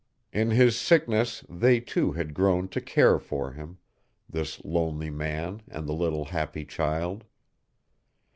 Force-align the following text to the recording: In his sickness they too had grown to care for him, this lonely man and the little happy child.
In 0.33 0.49
his 0.49 0.79
sickness 0.81 1.45
they 1.47 1.79
too 1.79 2.13
had 2.13 2.33
grown 2.33 2.67
to 2.69 2.81
care 2.81 3.19
for 3.19 3.51
him, 3.51 3.77
this 4.27 4.59
lonely 4.65 5.11
man 5.11 5.61
and 5.67 5.87
the 5.87 5.93
little 5.93 6.25
happy 6.25 6.65
child. 6.65 7.23